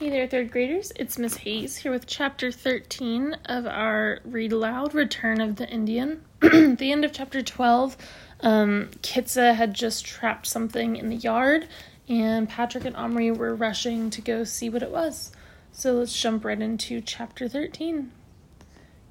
Hey 0.00 0.10
there, 0.10 0.26
third 0.26 0.50
graders. 0.50 0.92
It's 0.96 1.20
Miss 1.20 1.36
Hayes 1.36 1.76
here 1.76 1.92
with 1.92 2.08
chapter 2.08 2.50
13 2.50 3.36
of 3.44 3.64
our 3.64 4.18
Read 4.24 4.50
Aloud 4.50 4.92
Return 4.92 5.40
of 5.40 5.54
the 5.54 5.68
Indian. 5.68 6.24
The 6.40 6.90
end 6.90 7.04
of 7.04 7.12
chapter 7.12 7.42
12, 7.42 7.96
um, 8.40 8.90
Kitsa 9.02 9.54
had 9.54 9.72
just 9.72 10.04
trapped 10.04 10.48
something 10.48 10.96
in 10.96 11.10
the 11.10 11.16
yard, 11.16 11.68
and 12.08 12.48
Patrick 12.48 12.84
and 12.84 12.96
Omri 12.96 13.30
were 13.30 13.54
rushing 13.54 14.10
to 14.10 14.20
go 14.20 14.42
see 14.42 14.68
what 14.68 14.82
it 14.82 14.90
was. 14.90 15.30
So 15.70 15.92
let's 15.92 16.20
jump 16.20 16.44
right 16.44 16.60
into 16.60 17.00
chapter 17.00 17.48
13. 17.48 18.10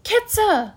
Kitsa! 0.03 0.73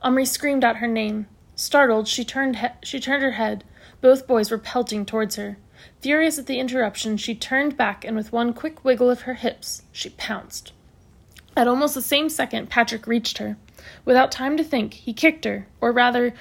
Omri 0.00 0.24
screamed 0.24 0.64
out 0.64 0.76
her 0.76 0.86
name. 0.88 1.26
Startled, 1.54 2.08
she 2.08 2.24
turned, 2.24 2.56
he- 2.56 2.68
she 2.82 2.98
turned 2.98 3.22
her 3.22 3.32
head. 3.32 3.64
Both 4.00 4.26
boys 4.26 4.50
were 4.50 4.56
pelting 4.56 5.04
towards 5.04 5.36
her. 5.36 5.58
Furious 6.00 6.38
at 6.38 6.46
the 6.46 6.58
interruption, 6.58 7.16
she 7.16 7.34
turned 7.34 7.76
back 7.76 8.04
and 8.04 8.16
with 8.16 8.32
one 8.32 8.52
quick 8.52 8.84
wiggle 8.84 9.10
of 9.10 9.22
her 9.22 9.34
hips, 9.34 9.82
she 9.92 10.10
pounced. 10.10 10.72
At 11.56 11.68
almost 11.68 11.94
the 11.94 12.02
same 12.02 12.28
second, 12.28 12.70
Patrick 12.70 13.06
reached 13.06 13.38
her. 13.38 13.56
Without 14.04 14.30
time 14.30 14.56
to 14.56 14.64
think, 14.64 14.94
he 14.94 15.12
kicked 15.12 15.44
her, 15.44 15.66
or 15.80 15.92
rather, 15.92 16.34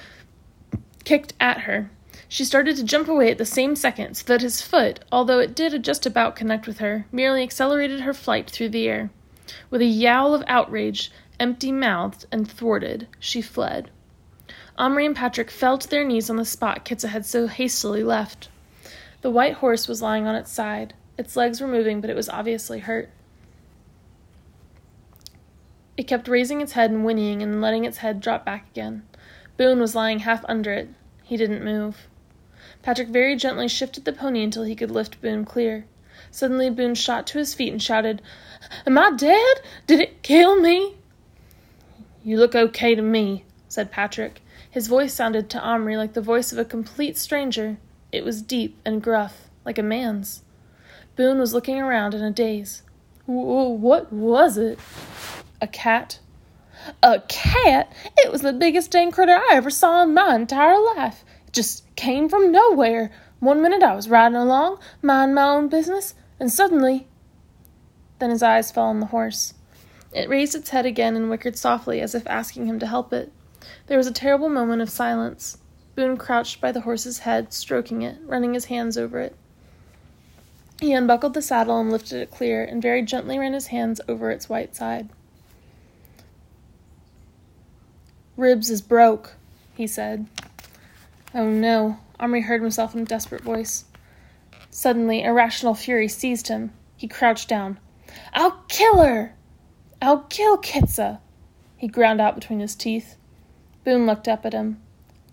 kicked 1.04 1.34
at 1.40 1.62
her. 1.62 1.90
She 2.28 2.46
started 2.46 2.76
to 2.76 2.84
jump 2.84 3.08
away 3.08 3.32
at 3.32 3.38
the 3.38 3.46
same 3.46 3.76
second, 3.76 4.16
so 4.16 4.26
that 4.28 4.42
his 4.42 4.62
foot, 4.62 5.00
although 5.12 5.40
it 5.40 5.56
did 5.56 5.84
just 5.84 6.06
about 6.06 6.36
connect 6.36 6.68
with 6.68 6.78
her, 6.78 7.06
merely 7.12 7.42
accelerated 7.42 8.02
her 8.02 8.14
flight 8.14 8.50
through 8.50 8.70
the 8.70 8.88
air. 8.88 9.10
With 9.70 9.82
a 9.82 9.86
yowl 9.86 10.36
of 10.36 10.44
outrage, 10.48 11.12
empty 11.40 11.72
mouthed 11.72 12.26
and 12.32 12.50
thwarted, 12.50 13.08
she 13.20 13.42
fled. 13.42 13.90
Omri 14.78 15.06
and 15.06 15.16
Patrick 15.16 15.50
fell 15.50 15.78
to 15.78 15.90
their 15.90 16.06
knees 16.06 16.30
on 16.30 16.36
the 16.36 16.46
spot 16.46 16.86
Kitsa 16.86 17.10
had 17.10 17.26
so 17.26 17.48
hastily 17.48 18.04
left. 18.04 18.50
The 19.22 19.30
white 19.30 19.56
horse 19.56 19.88
was 19.88 20.02
lying 20.02 20.28
on 20.28 20.36
its 20.36 20.52
side. 20.52 20.94
Its 21.18 21.36
legs 21.36 21.60
were 21.60 21.68
moving, 21.68 22.00
but 22.00 22.10
it 22.10 22.16
was 22.16 22.30
obviously 22.30 22.80
hurt. 22.80 23.10
It 25.98 26.08
kept 26.08 26.30
raising 26.30 26.62
its 26.62 26.72
head 26.72 26.92
and 26.92 27.04
whinnying 27.04 27.44
and 27.44 27.60
letting 27.60 27.84
its 27.84 27.98
head 27.98 28.22
drop 28.22 28.46
back 28.46 28.70
again. 28.70 29.04
Boone 29.58 29.82
was 29.82 29.96
lying 29.96 30.20
half 30.20 30.46
under 30.48 30.72
it. 30.72 30.88
He 31.24 31.36
didn't 31.36 31.64
move. 31.64 32.08
Patrick 32.82 33.10
very 33.10 33.36
gently 33.36 33.68
shifted 33.68 34.06
the 34.06 34.14
pony 34.14 34.42
until 34.42 34.64
he 34.64 34.76
could 34.76 34.92
lift 34.92 35.22
Boone 35.22 35.44
clear. 35.44 35.86
Suddenly, 36.32 36.70
Boone 36.70 36.96
shot 36.96 37.28
to 37.28 37.38
his 37.38 37.54
feet 37.54 37.74
and 37.74 37.84
shouted, 37.84 38.22
Am 38.88 38.98
I 38.98 39.12
dead? 39.12 39.58
Did 39.88 40.00
it 40.00 40.24
kill 40.24 40.62
me? 40.62 40.96
You 42.24 42.38
look 42.38 42.56
okay 42.56 42.96
to 42.96 43.02
me, 43.02 43.44
said 43.68 43.92
Patrick. 43.92 44.42
His 44.72 44.88
voice 44.88 45.14
sounded 45.14 45.50
to 45.50 45.60
Omri 45.60 45.98
like 45.98 46.14
the 46.14 46.22
voice 46.22 46.54
of 46.54 46.58
a 46.58 46.64
complete 46.64 47.18
stranger. 47.18 47.78
It 48.12 48.24
was 48.24 48.42
deep 48.42 48.80
and 48.86 49.02
gruff, 49.02 49.50
like 49.66 49.78
a 49.78 49.84
man's. 49.84 50.44
Boone 51.16 51.40
was 51.40 51.54
looking 51.54 51.80
around 51.80 52.14
in 52.14 52.24
a 52.24 52.32
daze. 52.32 52.82
What 53.26 54.12
was 54.12 54.58
it? 54.58 54.80
A 55.62 55.68
cat. 55.68 56.20
A 57.04 57.22
cat? 57.28 57.92
It 58.18 58.32
was 58.32 58.42
the 58.42 58.54
biggest 58.54 58.90
dang 58.92 59.12
critter 59.12 59.36
I 59.36 59.52
ever 59.54 59.70
saw 59.70 60.02
in 60.02 60.14
my 60.14 60.34
entire 60.34 60.80
life. 60.96 61.24
It 61.48 61.54
just 61.54 61.84
came 61.96 62.30
from 62.30 62.52
nowhere. 62.52 63.12
One 63.40 63.62
minute 63.62 63.84
I 63.84 63.96
was 63.96 64.10
riding 64.10 64.38
along, 64.38 64.80
minding 65.02 65.36
my 65.36 65.44
own 65.44 65.70
business, 65.70 66.16
and 66.40 66.52
suddenly. 66.52 67.08
Then 68.18 68.32
his 68.32 68.42
eyes 68.42 68.72
fell 68.72 68.86
on 68.86 69.00
the 69.00 69.08
horse. 69.08 69.54
It 70.12 70.30
raised 70.30 70.56
its 70.56 70.72
head 70.72 70.86
again 70.86 71.16
and 71.16 71.30
whickered 71.30 71.58
softly 71.58 72.02
as 72.02 72.16
if 72.16 72.26
asking 72.26 72.66
him 72.66 72.80
to 72.80 72.88
help 72.88 73.14
it. 73.14 73.32
There 73.88 73.98
was 73.98 74.08
a 74.08 74.12
terrible 74.12 74.50
moment 74.50 74.82
of 74.82 74.90
silence. 74.90 75.58
Boone 75.96 76.18
crouched 76.18 76.62
by 76.62 76.72
the 76.72 76.82
horse's 76.82 77.20
head, 77.20 77.54
stroking 77.54 78.02
it, 78.02 78.18
running 78.24 78.54
his 78.54 78.66
hands 78.66 78.98
over 78.98 79.20
it. 79.20 79.36
He 80.80 80.94
unbuckled 80.94 81.34
the 81.34 81.42
saddle 81.42 81.80
and 81.80 81.92
lifted 81.92 82.22
it 82.22 82.32
clear, 82.32 82.64
and 82.64 82.82
very 82.82 83.02
gently 83.02 83.38
ran 83.38 83.54
his 83.54 83.68
hands 83.68 84.00
over 84.08 84.32
its 84.32 84.48
white 84.48 84.76
side. 84.76 85.10
Ribs 88.38 88.70
is 88.70 88.82
broke, 88.82 89.36
he 89.76 89.86
said. 89.86 90.26
Oh 91.36 91.50
no, 91.50 91.98
Omri 92.20 92.42
heard 92.42 92.62
himself 92.62 92.96
in 92.96 93.02
a 93.02 93.06
desperate 93.06 93.44
voice. 93.44 93.84
Suddenly, 94.70 95.24
irrational 95.24 95.76
fury 95.76 96.08
seized 96.08 96.48
him. 96.48 96.72
He 96.96 97.08
crouched 97.08 97.50
down. 97.50 97.80
I'll 98.34 98.64
kill 98.70 99.02
her! 99.02 99.36
I'll 100.02 100.22
kill 100.30 100.58
Kitsa! 100.58 101.20
He 101.76 101.88
ground 101.88 102.22
out 102.22 102.36
between 102.36 102.62
his 102.62 102.76
teeth. 102.76 103.18
Boone 103.84 104.06
looked 104.06 104.28
up 104.28 104.46
at 104.46 104.54
him. 104.54 104.82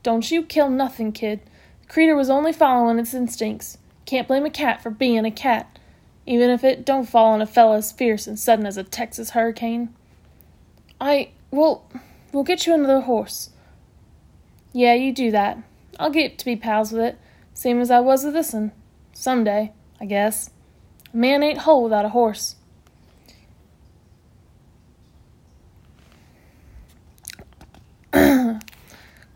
Don't 0.07 0.31
you 0.31 0.45
kill 0.45 0.71
nothing, 0.71 1.11
kid. 1.11 1.41
The 1.81 1.89
creetur 1.89 2.15
was 2.15 2.31
only 2.31 2.53
following 2.53 3.01
its 3.01 3.13
instincts. 3.13 3.77
Can't 4.05 4.29
blame 4.29 4.47
a 4.47 4.51
cat 4.51 4.81
for 4.81 4.89
being 4.89 5.25
a 5.25 5.33
cat, 5.33 5.81
even 6.25 6.49
if 6.49 6.63
it 6.63 6.87
don't 6.87 7.09
fall 7.09 7.33
on 7.33 7.43
a 7.43 7.47
fellow 7.47 7.75
as 7.75 7.91
fierce 7.91 8.29
and 8.29 8.39
sudden 8.39 8.67
as 8.67 8.77
a 8.77 8.85
Texas 8.85 9.31
hurricane. 9.31 9.93
I 11.01 11.31
well, 11.51 11.91
we'll 12.33 12.45
get 12.45 12.69
you 12.69 12.75
another 12.75 13.01
horse. 13.01 13.51
Yeah, 14.73 14.95
you 14.95 15.13
do 15.13 15.33
that. 15.33 15.59
I'll 15.99 16.11
get 16.11 16.39
to 16.39 16.45
be 16.45 16.55
pals 16.55 16.93
with 16.93 17.03
it, 17.03 17.19
same 17.53 17.81
as 17.81 17.91
I 17.91 17.99
was 17.99 18.25
with 18.25 18.35
this'n. 18.35 18.71
Some 19.13 19.43
day, 19.43 19.73
I 20.01 20.05
guess. 20.05 20.51
A 21.13 21.17
man 21.17 21.43
ain't 21.43 21.59
whole 21.67 21.83
without 21.83 22.05
a 22.05 22.11
horse. 22.11 22.55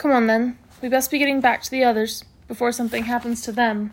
Come 0.00 0.12
on, 0.12 0.28
then. 0.28 0.56
We 0.80 0.88
best 0.88 1.10
be 1.10 1.18
getting 1.18 1.42
back 1.42 1.60
to 1.60 1.70
the 1.70 1.84
others 1.84 2.24
before 2.48 2.72
something 2.72 3.04
happens 3.04 3.42
to 3.42 3.52
them. 3.52 3.92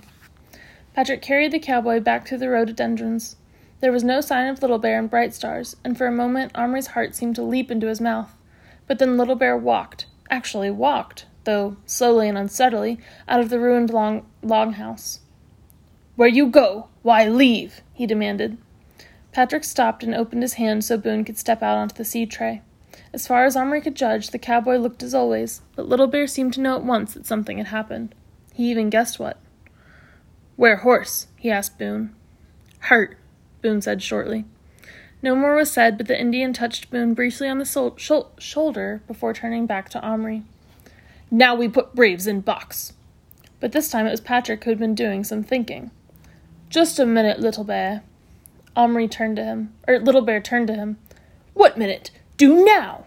Patrick 0.94 1.22
carried 1.22 1.52
the 1.52 1.60
cowboy 1.60 2.00
back 2.00 2.26
through 2.26 2.38
the 2.38 2.50
rhododendrons. 2.50 3.36
There 3.82 3.92
was 3.92 4.06
no 4.06 4.22
sign 4.22 4.48
of 4.48 4.62
Little 4.62 4.78
Bear 4.78 5.00
and 5.00 5.10
Bright 5.10 5.34
Stars, 5.34 5.76
and 5.84 5.98
for 5.98 6.08
a 6.08 6.12
moment 6.14 6.54
Omri's 6.56 6.88
heart 6.88 7.14
seemed 7.14 7.36
to 7.36 7.42
leap 7.42 7.70
into 7.70 7.88
his 7.88 8.00
mouth. 8.00 8.34
But 8.88 9.00
then 9.00 9.18
Little 9.18 9.36
Bear 9.36 9.58
walked, 9.58 10.06
actually 10.30 10.72
walked, 10.72 11.26
though 11.44 11.76
slowly 11.86 12.30
and 12.30 12.38
unsteadily, 12.38 13.00
out 13.28 13.42
of 13.42 13.50
the 13.50 13.60
ruined 13.60 13.90
long 13.90 14.26
longhouse. 14.42 15.20
Where 16.16 16.30
you 16.30 16.48
go? 16.48 16.88
Why 17.02 17.28
leave? 17.28 17.82
he 17.94 18.08
demanded. 18.08 18.58
Patrick 19.34 19.66
stopped 19.66 20.04
and 20.04 20.16
opened 20.16 20.44
his 20.44 20.54
hand 20.54 20.86
so 20.86 20.98
Boone 20.98 21.26
could 21.26 21.38
step 21.38 21.62
out 21.62 21.78
onto 21.78 21.96
the 21.96 22.06
seed 22.06 22.32
tray. 22.32 22.62
As 23.14 23.28
far 23.28 23.46
as 23.46 23.56
Omri 23.56 23.82
could 23.82 23.96
judge, 23.96 24.30
the 24.30 24.40
cowboy 24.40 24.78
looked 24.78 25.04
as 25.04 25.14
always, 25.14 25.62
but 25.76 25.88
Little 25.88 26.08
Bear 26.08 26.28
seemed 26.28 26.54
to 26.54 26.62
know 26.62 26.76
at 26.76 26.84
once 26.84 27.14
that 27.14 27.26
something 27.26 27.58
had 27.58 27.68
happened. 27.68 28.14
He 28.54 28.70
even 28.70 28.90
guessed 28.90 29.20
what. 29.20 29.38
Where 30.56 30.78
horse? 30.78 31.28
he 31.36 31.52
asked 31.52 31.78
Boone. 31.78 32.16
Hurt, 32.80 33.18
Boone 33.62 33.82
said 33.82 34.02
shortly. 34.02 34.46
No 35.22 35.36
more 35.36 35.56
was 35.56 35.72
said, 35.72 35.98
but 35.98 36.08
the 36.08 36.20
Indian 36.20 36.54
touched 36.54 36.90
Boone 36.90 37.14
briefly 37.14 37.48
on 37.48 37.58
the 37.58 37.66
sol- 37.66 37.98
shoulder 38.38 39.02
before 39.08 39.34
turning 39.34 39.66
back 39.66 39.90
to 39.90 40.02
Omri. 40.02 40.44
Now 41.30 41.56
we 41.56 41.68
put 41.68 41.96
Braves 41.96 42.28
in 42.28 42.42
box. 42.42 42.94
But 43.60 43.72
this 43.72 43.90
time 43.90 44.06
it 44.06 44.12
was 44.12 44.22
Patrick 44.22 44.64
who 44.64 44.70
had 44.72 44.80
been 44.80 44.96
doing 44.96 45.24
some 45.24 45.44
thinking. 45.44 45.92
Just 46.70 47.00
a 47.00 47.06
minute, 47.06 47.40
Little 47.40 47.64
Bear. 47.64 48.04
Omri 48.76 49.08
turned 49.08 49.38
to 49.38 49.44
him, 49.44 49.74
or 49.88 50.00
Little 50.00 50.22
Bear 50.22 50.40
turned 50.40 50.68
to 50.68 50.76
him. 50.76 50.98
What 51.54 51.78
minute? 51.78 52.12
Do 52.38 52.64
now! 52.64 53.06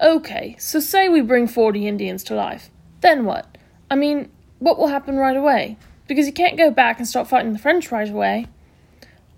Okay, 0.00 0.56
so 0.58 0.80
say 0.80 1.08
we 1.08 1.20
bring 1.20 1.46
40 1.46 1.86
Indians 1.86 2.24
to 2.24 2.34
life. 2.34 2.70
Then 3.00 3.24
what? 3.24 3.56
I 3.88 3.94
mean, 3.94 4.30
what 4.58 4.78
will 4.78 4.88
happen 4.88 5.16
right 5.16 5.36
away? 5.36 5.76
Because 6.08 6.26
you 6.26 6.32
can't 6.32 6.58
go 6.58 6.72
back 6.72 6.98
and 6.98 7.06
start 7.06 7.28
fighting 7.28 7.52
the 7.52 7.58
French 7.60 7.92
right 7.92 8.10
away. 8.10 8.46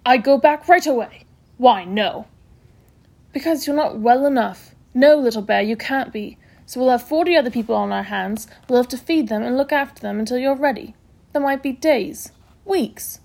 I 0.06 0.16
go 0.16 0.38
back 0.38 0.66
right 0.68 0.86
away. 0.86 1.24
Why, 1.58 1.84
no? 1.84 2.28
Because 3.34 3.66
you're 3.66 3.76
not 3.76 3.98
well 3.98 4.24
enough. 4.24 4.74
No, 4.94 5.16
little 5.16 5.42
bear, 5.42 5.60
you 5.60 5.76
can't 5.76 6.12
be. 6.12 6.38
So 6.64 6.80
we'll 6.80 6.90
have 6.90 7.06
40 7.06 7.36
other 7.36 7.50
people 7.50 7.74
on 7.74 7.92
our 7.92 8.04
hands. 8.04 8.46
We'll 8.68 8.78
have 8.78 8.88
to 8.88 8.96
feed 8.96 9.28
them 9.28 9.42
and 9.42 9.58
look 9.58 9.72
after 9.72 10.00
them 10.00 10.18
until 10.18 10.38
you're 10.38 10.56
ready. 10.56 10.94
There 11.32 11.42
might 11.42 11.62
be 11.62 11.72
days, 11.72 12.32
weeks. 12.64 13.20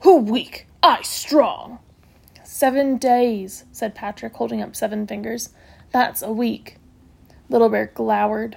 Who 0.00 0.16
weak? 0.16 0.66
I 0.82 1.02
strong. 1.02 1.80
Seven 2.50 2.96
days, 2.96 3.66
said 3.72 3.94
Patrick, 3.94 4.32
holding 4.32 4.62
up 4.62 4.74
seven 4.74 5.06
fingers. 5.06 5.50
That's 5.92 6.22
a 6.22 6.32
week. 6.32 6.78
Little 7.50 7.68
Bear 7.68 7.92
glowered. 7.94 8.56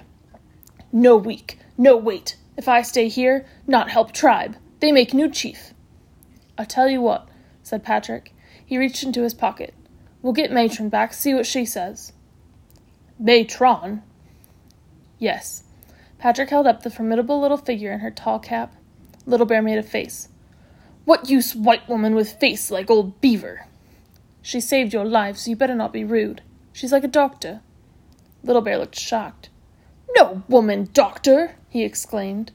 No 0.90 1.14
week. 1.18 1.58
No 1.76 1.98
wait. 1.98 2.36
If 2.56 2.68
I 2.68 2.80
stay 2.80 3.08
here, 3.08 3.44
not 3.66 3.90
help 3.90 4.10
tribe. 4.10 4.56
They 4.80 4.92
make 4.92 5.12
new 5.12 5.30
chief. 5.30 5.74
I'll 6.56 6.64
tell 6.64 6.88
you 6.88 7.02
what, 7.02 7.28
said 7.62 7.84
Patrick. 7.84 8.34
He 8.64 8.78
reached 8.78 9.02
into 9.02 9.22
his 9.22 9.34
pocket. 9.34 9.74
We'll 10.22 10.32
get 10.32 10.50
Matron 10.50 10.88
back, 10.88 11.12
see 11.12 11.34
what 11.34 11.44
she 11.44 11.66
says. 11.66 12.14
Matron? 13.18 14.02
Yes. 15.18 15.64
Patrick 16.16 16.48
held 16.48 16.66
up 16.66 16.82
the 16.82 16.90
formidable 16.90 17.42
little 17.42 17.58
figure 17.58 17.92
in 17.92 18.00
her 18.00 18.10
tall 18.10 18.38
cap. 18.38 18.74
Little 19.26 19.46
Bear 19.46 19.60
made 19.60 19.78
a 19.78 19.82
face. 19.82 20.28
What 21.04 21.28
use 21.28 21.54
white 21.54 21.86
woman 21.90 22.14
with 22.14 22.32
face 22.32 22.70
like 22.70 22.90
old 22.90 23.20
beaver? 23.20 23.66
She 24.42 24.60
saved 24.60 24.92
your 24.92 25.04
life, 25.04 25.38
so 25.38 25.50
you 25.50 25.56
better 25.56 25.74
not 25.74 25.92
be 25.92 26.04
rude. 26.04 26.42
She's 26.72 26.92
like 26.92 27.04
a 27.04 27.08
doctor. 27.08 27.60
Little 28.42 28.62
Bear 28.62 28.76
looked 28.76 28.98
shocked. 28.98 29.48
No 30.16 30.42
woman 30.48 30.88
doctor! 30.92 31.54
he 31.68 31.84
exclaimed. 31.84 32.50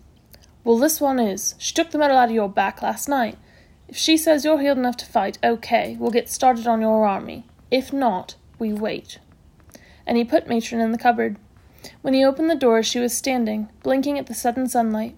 Well, 0.64 0.78
this 0.78 1.00
one 1.00 1.20
is. 1.20 1.56
She 1.58 1.74
took 1.74 1.92
the 1.92 1.98
metal 1.98 2.18
out 2.18 2.30
of 2.30 2.36
your 2.36 2.50
back 2.50 2.82
last 2.82 3.08
night. 3.08 3.38
If 3.88 3.96
she 3.96 4.18
says 4.18 4.44
you're 4.44 4.60
healed 4.60 4.78
enough 4.78 4.98
to 4.98 5.06
fight, 5.06 5.38
okay, 5.42 5.96
we'll 5.98 6.12
get 6.12 6.30
started 6.30 6.68
on 6.68 6.82
your 6.82 7.08
army. 7.08 7.46
If 7.72 7.94
not, 7.94 8.36
we 8.60 8.74
wait. 8.74 9.20
And 10.06 10.18
he 10.18 10.26
put 10.26 10.50
Matron 10.50 10.82
in 10.82 10.92
the 10.92 10.98
cupboard. 10.98 11.38
When 12.02 12.14
he 12.14 12.26
opened 12.26 12.50
the 12.50 12.56
door, 12.56 12.84
she 12.84 13.00
was 13.00 13.16
standing, 13.16 13.70
blinking 13.82 14.20
at 14.20 14.28
the 14.28 14.34
sudden 14.34 14.68
sunlight. 14.68 15.16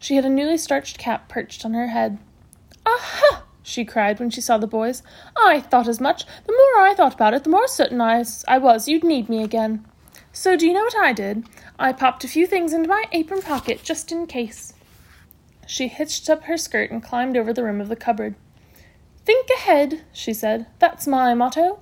She 0.00 0.16
had 0.16 0.24
a 0.24 0.28
newly 0.28 0.58
starched 0.58 0.98
cap 0.98 1.28
perched 1.28 1.64
on 1.64 1.74
her 1.74 1.88
head. 1.88 2.18
Aha! 2.84 3.37
She 3.68 3.84
cried 3.84 4.18
when 4.18 4.30
she 4.30 4.40
saw 4.40 4.56
the 4.58 4.66
boys. 4.66 5.02
I 5.36 5.60
thought 5.60 5.88
as 5.88 6.00
much. 6.00 6.24
The 6.46 6.52
more 6.52 6.82
I 6.84 6.94
thought 6.94 7.14
about 7.14 7.34
it, 7.34 7.44
the 7.44 7.50
more 7.50 7.68
certain 7.68 8.00
I, 8.00 8.24
I 8.46 8.58
was 8.58 8.88
you'd 8.88 9.04
need 9.04 9.28
me 9.28 9.42
again. 9.42 9.86
So 10.32 10.56
do 10.56 10.66
you 10.66 10.72
know 10.72 10.82
what 10.82 10.96
I 10.96 11.12
did? 11.12 11.44
I 11.78 11.92
popped 11.92 12.24
a 12.24 12.28
few 12.28 12.46
things 12.46 12.72
into 12.72 12.88
my 12.88 13.04
apron 13.12 13.42
pocket 13.42 13.82
just 13.82 14.10
in 14.10 14.26
case. 14.26 14.72
She 15.66 15.88
hitched 15.88 16.30
up 16.30 16.44
her 16.44 16.56
skirt 16.56 16.90
and 16.90 17.02
climbed 17.02 17.36
over 17.36 17.52
the 17.52 17.62
rim 17.62 17.80
of 17.80 17.88
the 17.88 17.96
cupboard. 17.96 18.34
Think 19.24 19.50
ahead, 19.50 20.04
she 20.12 20.32
said. 20.32 20.66
That's 20.78 21.06
my 21.06 21.34
motto. 21.34 21.80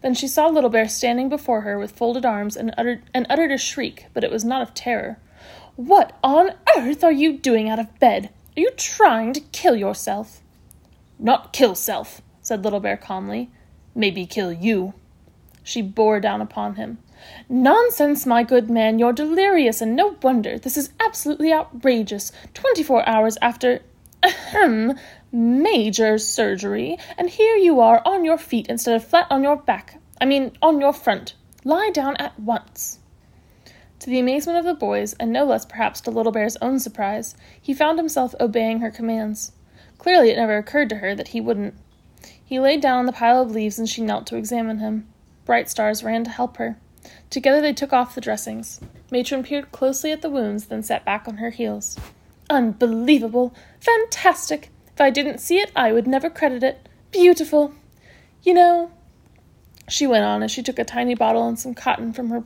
Then 0.00 0.14
she 0.14 0.28
saw 0.28 0.46
Little 0.46 0.70
Bear 0.70 0.88
standing 0.88 1.28
before 1.28 1.60
her 1.60 1.78
with 1.78 1.92
folded 1.92 2.24
arms 2.24 2.56
and 2.56 2.72
uttered, 2.78 3.02
and 3.12 3.26
uttered 3.28 3.52
a 3.52 3.58
shriek, 3.58 4.06
but 4.14 4.24
it 4.24 4.30
was 4.30 4.44
not 4.44 4.62
of 4.62 4.72
terror. 4.72 5.18
What 5.76 6.16
on 6.24 6.52
earth 6.76 7.04
are 7.04 7.12
you 7.12 7.36
doing 7.36 7.68
out 7.68 7.78
of 7.78 7.98
bed? 7.98 8.30
Are 8.56 8.60
you 8.60 8.70
trying 8.76 9.32
to 9.34 9.40
kill 9.40 9.76
yourself? 9.76 10.40
Not 11.18 11.52
kill 11.52 11.74
self, 11.74 12.22
said 12.40 12.64
Little 12.64 12.80
Bear 12.80 12.96
calmly. 12.96 13.50
Maybe 13.94 14.26
kill 14.26 14.52
you. 14.52 14.94
She 15.62 15.82
bore 15.82 16.20
down 16.20 16.40
upon 16.40 16.76
him. 16.76 16.98
Nonsense, 17.48 18.24
my 18.24 18.42
good 18.42 18.70
man, 18.70 18.98
you're 18.98 19.12
delirious, 19.12 19.80
and 19.80 19.96
no 19.96 20.16
wonder. 20.22 20.58
This 20.58 20.76
is 20.76 20.90
absolutely 21.00 21.52
outrageous. 21.52 22.30
Twenty 22.54 22.82
four 22.82 23.06
hours 23.08 23.36
after 23.42 23.80
ahem 24.22 24.94
major 25.32 26.16
surgery, 26.18 26.96
and 27.16 27.28
here 27.28 27.56
you 27.56 27.80
are 27.80 28.00
on 28.04 28.24
your 28.24 28.38
feet 28.38 28.66
instead 28.68 28.94
of 28.94 29.04
flat 29.04 29.26
on 29.30 29.42
your 29.42 29.56
back. 29.56 30.00
I 30.20 30.24
mean 30.24 30.52
on 30.62 30.80
your 30.80 30.92
front. 30.92 31.34
Lie 31.64 31.90
down 31.90 32.16
at 32.16 32.38
once. 32.38 33.00
To 33.98 34.10
the 34.10 34.20
amazement 34.20 34.58
of 34.58 34.64
the 34.64 34.74
boys, 34.74 35.14
and 35.14 35.32
no 35.32 35.44
less 35.44 35.66
perhaps 35.66 36.00
to 36.02 36.10
Little 36.10 36.32
Bear's 36.32 36.56
own 36.62 36.78
surprise, 36.78 37.34
he 37.60 37.74
found 37.74 37.98
himself 37.98 38.34
obeying 38.40 38.78
her 38.80 38.92
commands. 38.92 39.52
Clearly, 39.98 40.30
it 40.30 40.36
never 40.36 40.56
occurred 40.56 40.88
to 40.90 40.96
her 40.96 41.14
that 41.14 41.28
he 41.28 41.40
wouldn't. 41.40 41.74
He 42.42 42.58
laid 42.58 42.80
down 42.80 43.00
on 43.00 43.06
the 43.06 43.12
pile 43.12 43.42
of 43.42 43.50
leaves 43.50 43.78
and 43.78 43.88
she 43.88 44.00
knelt 44.00 44.26
to 44.28 44.36
examine 44.36 44.78
him. 44.78 45.06
Bright 45.44 45.68
Stars 45.68 46.02
ran 46.02 46.24
to 46.24 46.30
help 46.30 46.56
her. 46.56 46.78
Together 47.30 47.60
they 47.60 47.72
took 47.72 47.92
off 47.92 48.14
the 48.14 48.20
dressings. 48.20 48.80
Matron 49.10 49.42
peered 49.42 49.72
closely 49.72 50.12
at 50.12 50.22
the 50.22 50.30
wounds, 50.30 50.66
then 50.66 50.82
sat 50.82 51.04
back 51.04 51.26
on 51.26 51.38
her 51.38 51.50
heels. 51.50 51.98
Unbelievable! 52.50 53.54
Fantastic! 53.80 54.70
If 54.94 55.00
I 55.00 55.10
didn't 55.10 55.38
see 55.38 55.58
it, 55.58 55.70
I 55.76 55.92
would 55.92 56.06
never 56.06 56.30
credit 56.30 56.62
it. 56.62 56.88
Beautiful! 57.10 57.74
You 58.42 58.54
know, 58.54 58.90
she 59.88 60.06
went 60.06 60.24
on 60.24 60.42
as 60.42 60.50
she 60.50 60.62
took 60.62 60.78
a 60.78 60.84
tiny 60.84 61.14
bottle 61.14 61.46
and 61.46 61.58
some 61.58 61.74
cotton 61.74 62.12
from 62.12 62.30
her 62.30 62.44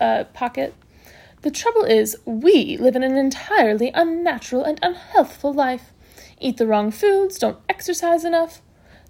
uh, 0.00 0.24
pocket. 0.32 0.74
The 1.42 1.50
trouble 1.50 1.84
is, 1.84 2.16
we 2.24 2.76
live 2.76 2.96
in 2.96 3.02
an 3.02 3.16
entirely 3.16 3.90
unnatural 3.94 4.64
and 4.64 4.78
unhealthful 4.82 5.52
life. 5.52 5.92
Eat 6.38 6.58
the 6.58 6.66
wrong 6.66 6.90
foods, 6.90 7.38
don't 7.38 7.58
exercise 7.68 8.24
enough. 8.24 8.60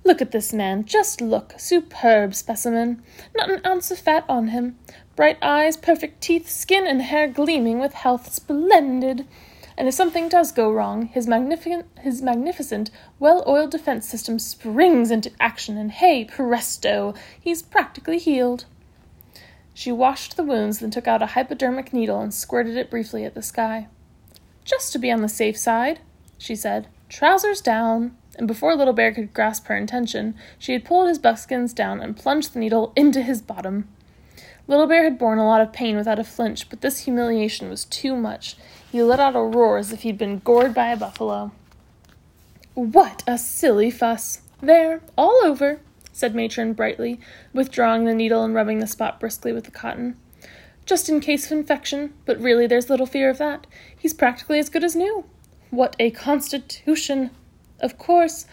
Look 0.04 0.22
at 0.22 0.30
this 0.30 0.52
man, 0.52 0.84
just 0.84 1.20
look. 1.20 1.54
Superb 1.58 2.34
specimen. 2.34 3.02
Not 3.36 3.50
an 3.50 3.60
ounce 3.66 3.90
of 3.90 3.98
fat 3.98 4.24
on 4.28 4.48
him. 4.48 4.78
Bright 5.16 5.38
eyes, 5.42 5.76
perfect 5.76 6.20
teeth, 6.20 6.48
skin 6.48 6.86
and 6.86 7.02
hair 7.02 7.26
gleaming 7.26 7.80
with 7.80 7.94
health. 7.94 8.32
Splendid. 8.32 9.26
And 9.76 9.88
if 9.88 9.94
something 9.94 10.28
does 10.28 10.52
go 10.52 10.70
wrong, 10.72 11.06
his 11.06 11.26
magnificent, 11.26 11.86
his 11.98 12.22
magnificent, 12.22 12.90
well-oiled 13.18 13.70
defense 13.70 14.08
system 14.08 14.38
springs 14.38 15.10
into 15.10 15.32
action, 15.40 15.76
and 15.76 15.90
hey, 15.90 16.24
presto, 16.24 17.12
he's 17.38 17.60
practically 17.60 18.18
healed. 18.18 18.64
She 19.74 19.92
washed 19.92 20.36
the 20.36 20.44
wounds, 20.44 20.78
then 20.78 20.90
took 20.90 21.06
out 21.06 21.20
a 21.20 21.26
hypodermic 21.26 21.92
needle 21.92 22.20
and 22.20 22.32
squirted 22.32 22.76
it 22.76 22.88
briefly 22.88 23.24
at 23.24 23.34
the 23.34 23.42
sky. 23.42 23.88
Just 24.64 24.92
to 24.92 24.98
be 24.98 25.10
on 25.10 25.20
the 25.20 25.28
safe 25.28 25.58
side, 25.58 26.00
she 26.38 26.54
said. 26.56 26.88
Trousers 27.08 27.60
down. 27.60 28.16
And 28.38 28.46
before 28.46 28.76
Little 28.76 28.92
Bear 28.92 29.12
could 29.12 29.32
grasp 29.32 29.66
her 29.66 29.76
intention, 29.76 30.34
she 30.58 30.72
had 30.72 30.84
pulled 30.84 31.08
his 31.08 31.18
buckskins 31.18 31.72
down 31.72 32.00
and 32.00 32.16
plunged 32.16 32.52
the 32.52 32.58
needle 32.58 32.92
into 32.94 33.22
his 33.22 33.40
bottom. 33.40 33.88
Little 34.68 34.86
Bear 34.86 35.04
had 35.04 35.18
borne 35.18 35.38
a 35.38 35.46
lot 35.46 35.60
of 35.60 35.72
pain 35.72 35.96
without 35.96 36.18
a 36.18 36.24
flinch, 36.24 36.68
but 36.68 36.80
this 36.80 37.04
humiliation 37.04 37.70
was 37.70 37.84
too 37.84 38.16
much. 38.16 38.56
He 38.90 39.02
let 39.02 39.20
out 39.20 39.36
a 39.36 39.40
roar 39.40 39.78
as 39.78 39.92
if 39.92 40.02
he'd 40.02 40.18
been 40.18 40.40
gored 40.40 40.74
by 40.74 40.88
a 40.88 40.96
buffalo. 40.96 41.52
What 42.74 43.22
a 43.26 43.38
silly 43.38 43.90
fuss! 43.90 44.42
There, 44.60 45.00
all 45.16 45.40
over, 45.44 45.80
said 46.12 46.34
Matron 46.34 46.72
brightly, 46.72 47.20
withdrawing 47.52 48.04
the 48.04 48.14
needle 48.14 48.42
and 48.42 48.54
rubbing 48.54 48.80
the 48.80 48.86
spot 48.86 49.20
briskly 49.20 49.52
with 49.52 49.64
the 49.64 49.70
cotton. 49.70 50.16
Just 50.84 51.08
in 51.08 51.20
case 51.20 51.46
of 51.46 51.52
infection, 51.52 52.14
but 52.24 52.40
really 52.40 52.66
there's 52.66 52.90
little 52.90 53.06
fear 53.06 53.30
of 53.30 53.38
that. 53.38 53.66
He's 53.96 54.14
practically 54.14 54.58
as 54.58 54.68
good 54.68 54.84
as 54.84 54.96
new. 54.96 55.24
What 55.70 55.96
a 55.98 56.10
constitution! 56.10 57.30
Of 57.80 57.98
course, 57.98 58.46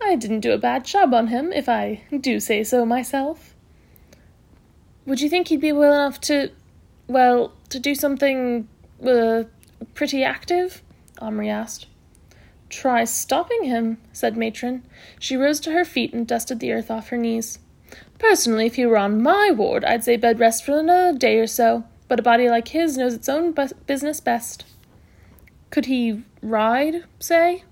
I 0.00 0.16
didn't 0.16 0.40
do 0.40 0.52
a 0.52 0.58
bad 0.58 0.84
job 0.84 1.12
on 1.12 1.26
him, 1.26 1.52
if 1.52 1.68
I 1.68 2.02
do 2.18 2.40
say 2.40 2.64
so 2.64 2.86
myself. 2.86 3.54
Would 5.06 5.20
you 5.20 5.28
think 5.28 5.48
he'd 5.48 5.60
be 5.60 5.72
well 5.72 5.92
enough 5.92 6.20
to, 6.22 6.50
well, 7.08 7.52
to 7.68 7.78
do 7.78 7.94
something, 7.94 8.68
uh, 9.04 9.44
pretty 9.94 10.22
active? 10.22 10.82
Omri 11.20 11.48
asked. 11.48 11.86
Try 12.68 13.04
stopping 13.04 13.64
him, 13.64 13.98
said 14.12 14.36
Matron. 14.36 14.84
She 15.18 15.36
rose 15.36 15.58
to 15.60 15.72
her 15.72 15.84
feet 15.84 16.14
and 16.14 16.26
dusted 16.26 16.60
the 16.60 16.72
earth 16.72 16.90
off 16.90 17.08
her 17.08 17.16
knees. 17.16 17.58
Personally, 18.18 18.66
if 18.66 18.76
he 18.76 18.86
were 18.86 18.96
on 18.96 19.22
my 19.22 19.50
ward, 19.50 19.84
I'd 19.84 20.04
say 20.04 20.16
bed 20.16 20.38
rest 20.38 20.64
for 20.64 20.78
another 20.78 21.18
day 21.18 21.38
or 21.38 21.46
so, 21.46 21.84
but 22.06 22.20
a 22.20 22.22
body 22.22 22.48
like 22.48 22.68
his 22.68 22.96
knows 22.96 23.14
its 23.14 23.28
own 23.28 23.52
bu- 23.52 23.74
business 23.86 24.20
best. 24.20 24.64
Could 25.70 25.86
he 25.86 26.24
ride, 26.42 27.04
say? 27.18 27.64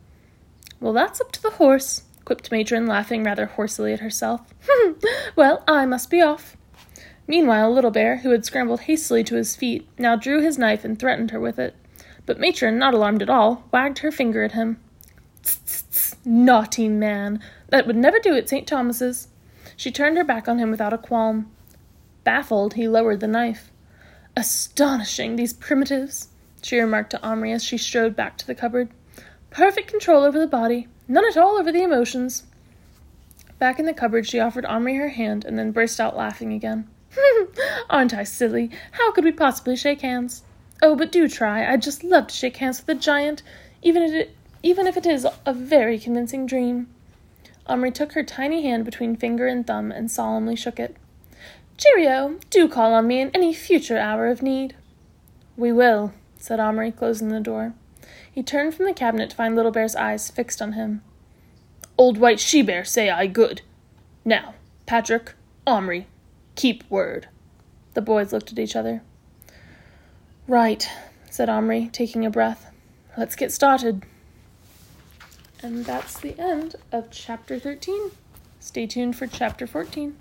Well, 0.81 0.93
that's 0.93 1.21
up 1.21 1.33
to 1.33 1.43
the 1.43 1.51
horse, 1.51 2.05
quipped 2.25 2.53
Matron, 2.53 2.87
laughing 2.87 3.25
rather 3.25 3.47
hoarsely 3.47 3.93
at 3.93 4.01
herself. 4.01 4.43
well, 5.37 5.65
I 5.67 5.85
must 5.85 6.09
be 6.09 6.23
off. 6.23 6.57
Meanwhile, 7.27 7.73
Little 7.73 7.91
Bear, 7.91 8.19
who 8.19 8.31
had 8.31 8.45
scrambled 8.45 8.83
hastily 8.83 9.25
to 9.25 9.35
his 9.35 9.57
feet, 9.57 9.89
now 9.99 10.17
drew 10.17 10.41
his 10.41 10.59
knife 10.59 10.85
and 10.85 10.99
threatened 10.99 11.33
her 11.33 11.41
with 11.41 11.59
it. 11.59 11.75
But 12.25 12.39
Matron, 12.39 12.79
not 12.79 12.95
alarmed 12.95 13.23
at 13.23 13.31
all, 13.31 13.65
wagged 13.73 13.99
her 13.99 14.13
finger 14.13 14.45
at 14.45 14.53
him. 14.53 14.79
Tss, 15.43 16.15
naughty 16.25 16.89
man! 16.89 17.43
That 17.69 17.87
would 17.87 17.97
never 17.97 18.19
do 18.19 18.35
at 18.37 18.49
St. 18.49 18.67
Thomas's. 18.67 19.29
She 19.77 19.91
turned 19.91 20.17
her 20.17 20.25
back 20.25 20.49
on 20.49 20.59
him 20.59 20.71
without 20.71 20.93
a 20.93 20.99
qualm. 20.99 21.51
Baffled, 22.25 22.75
he 22.75 22.89
lowered 22.89 23.21
the 23.21 23.27
knife. 23.27 23.71
Astonishing, 24.37 25.37
these 25.37 25.53
primitives! 25.53 26.29
She 26.63 26.79
remarked 26.79 27.11
to 27.11 27.23
Omri 27.23 27.53
as 27.53 27.65
she 27.65 27.79
strode 27.79 28.17
back 28.17 28.37
to 28.39 28.47
the 28.47 28.55
cupboard. 28.55 28.89
Perfect 29.51 29.89
control 29.89 30.25
over 30.25 30.39
the 30.39 30.47
body, 30.47 30.89
none 31.07 31.25
at 31.25 31.37
all 31.37 31.57
over 31.59 31.73
the 31.73 31.83
emotions. 31.83 32.45
Back 33.59 33.79
in 33.79 33.87
the 33.87 33.95
cupboard, 33.95 34.27
she 34.27 34.39
offered 34.39 34.67
Omri 34.67 34.97
her 34.97 35.09
hand 35.09 35.45
and 35.45 35.59
then 35.59 35.73
burst 35.73 36.01
out 36.01 36.17
laughing 36.17 36.53
again. 36.53 36.89
Aren't 37.91 38.15
I 38.15 38.25
silly? 38.25 38.71
How 38.93 39.13
could 39.13 39.25
we 39.25 39.33
possibly 39.33 39.75
shake 39.77 40.03
hands? 40.03 40.43
Oh, 40.81 40.95
but 40.95 41.11
do 41.11 41.29
try. 41.29 41.67
I'd 41.67 41.83
just 41.83 42.05
love 42.05 42.29
to 42.29 42.35
shake 42.35 42.59
hands 42.59 42.81
with 42.81 42.97
a 42.97 43.01
giant, 43.01 43.43
even 43.83 44.03
if 44.03 44.13
it, 44.13 44.37
even 44.63 44.87
if 44.87 44.97
it 44.97 45.07
is 45.07 45.27
a 45.45 45.53
very 45.53 45.99
convincing 45.99 46.47
dream. 46.47 46.89
Omri 47.67 47.91
took 47.91 48.13
her 48.13 48.23
tiny 48.23 48.63
hand 48.63 48.85
between 48.85 49.17
finger 49.17 49.47
and 49.47 49.67
thumb 49.67 49.91
and 49.91 50.11
solemnly 50.11 50.57
shook 50.57 50.79
it. 50.79 50.97
Cheerio! 51.77 52.39
Do 52.51 52.69
call 52.69 52.95
on 52.95 53.07
me 53.07 53.21
in 53.21 53.31
any 53.31 53.53
future 53.53 53.99
hour 53.99 54.29
of 54.29 54.43
need. 54.43 54.75
We 55.57 55.73
will, 55.73 56.13
said 56.39 56.61
Omri, 56.61 56.91
closing 56.91 57.29
the 57.29 57.41
door. 57.41 57.75
He 58.31 58.43
turned 58.43 58.75
from 58.75 58.87
the 58.87 58.95
cabinet 58.95 59.31
to 59.31 59.37
find 59.37 59.55
Little 59.55 59.73
Bear's 59.73 59.97
eyes 59.97 60.31
fixed 60.31 60.63
on 60.63 60.73
him. 60.73 61.03
Old 61.99 62.17
White 62.17 62.41
She 62.41 62.63
Bear 62.63 62.85
say 62.85 63.11
I 63.11 63.27
good. 63.27 63.63
Now, 64.25 64.55
Patrick, 64.87 65.35
Omri, 65.67 66.07
keep 66.55 66.89
word. 66.89 67.29
The 67.95 68.01
boys 68.01 68.33
looked 68.33 68.53
at 68.53 68.59
each 68.59 68.77
other. 68.77 69.03
Right, 70.47 70.89
said 71.29 71.49
Omri, 71.49 71.91
taking 71.93 72.25
a 72.25 72.31
breath. 72.31 72.71
Let's 73.17 73.37
get 73.37 73.53
started. 73.53 74.05
And 75.61 75.85
that's 75.85 76.19
the 76.19 76.39
end 76.39 76.77
of 76.93 77.11
chapter 77.11 77.59
13. 77.59 78.13
Stay 78.61 78.87
tuned 78.87 79.17
for 79.17 79.27
chapter 79.27 79.67
14. 79.67 80.17